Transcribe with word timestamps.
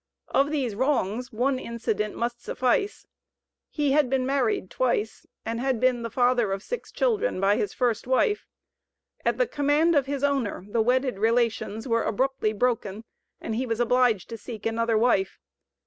Of 0.29 0.49
these 0.49 0.73
wrongs 0.73 1.31
one 1.31 1.59
incident 1.59 2.15
must 2.15 2.41
suffice. 2.43 3.05
He 3.69 3.91
had 3.91 4.09
been 4.09 4.25
married 4.25 4.71
twice, 4.71 5.27
and 5.45 5.59
had 5.59 5.79
been 5.79 6.01
the 6.01 6.09
father 6.09 6.51
of 6.51 6.63
six 6.63 6.91
children 6.91 7.39
by 7.39 7.55
his 7.55 7.71
first 7.71 8.07
wife; 8.07 8.47
at 9.23 9.37
the 9.37 9.45
command 9.45 9.93
of 9.95 10.07
his 10.07 10.23
owner 10.23 10.65
the 10.67 10.81
wedded 10.81 11.19
relations 11.19 11.87
were 11.87 12.01
abruptly 12.01 12.51
broken, 12.51 13.03
and 13.39 13.53
he 13.55 13.67
was 13.67 13.79
obliged 13.79 14.27
to 14.29 14.39
seek 14.39 14.65
another 14.65 14.97
wife. 14.97 15.37